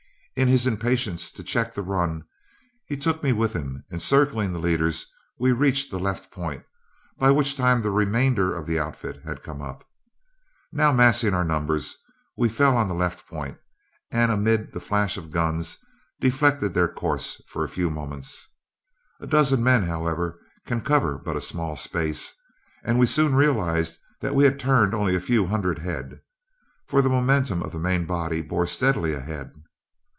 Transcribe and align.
In 0.37 0.47
his 0.47 0.65
impatience 0.65 1.29
to 1.33 1.43
check 1.43 1.73
the 1.75 1.83
run, 1.83 2.23
he 2.87 2.95
took 2.97 3.21
me 3.21 3.31
with 3.31 3.53
him, 3.53 3.83
and 3.91 4.01
circling 4.01 4.53
the 4.53 4.59
leaders 4.59 5.05
we 5.37 5.51
reached 5.51 5.91
the 5.91 5.99
left 5.99 6.31
point, 6.31 6.63
by 7.19 7.29
which 7.29 7.55
time 7.55 7.81
the 7.81 7.91
remainder 7.91 8.55
of 8.55 8.65
the 8.65 8.79
outfit 8.79 9.21
had 9.23 9.43
come 9.43 9.61
up. 9.61 9.83
Now 10.71 10.91
massing 10.93 11.35
our 11.35 11.43
numbers, 11.43 11.95
we 12.37 12.49
fell 12.49 12.75
on 12.77 12.87
the 12.87 12.95
left 12.95 13.27
point, 13.27 13.57
and 14.09 14.31
amid 14.31 14.71
the 14.71 14.79
flash 14.79 15.15
of 15.17 15.29
guns 15.31 15.77
deflected 16.21 16.73
their 16.73 16.87
course 16.87 17.41
for 17.45 17.63
a 17.63 17.69
few 17.69 17.91
moments. 17.91 18.47
A 19.19 19.27
dozen 19.27 19.61
men, 19.61 19.83
however, 19.83 20.39
can 20.65 20.81
cover 20.81 21.19
but 21.19 21.37
a 21.37 21.41
small 21.41 21.75
space, 21.75 22.33
and 22.83 22.97
we 22.97 23.05
soon 23.05 23.35
realized 23.35 23.99
that 24.21 24.33
we 24.33 24.45
had 24.45 24.59
turned 24.59 24.95
only 24.95 25.13
a 25.15 25.19
few 25.19 25.45
hundred 25.47 25.79
head, 25.79 26.21
for 26.87 27.01
the 27.03 27.09
momentum 27.09 27.61
of 27.61 27.73
the 27.73 27.79
main 27.79 28.05
body 28.07 28.41
bore 28.41 28.65
steadily 28.65 29.11
ahead. 29.13 29.53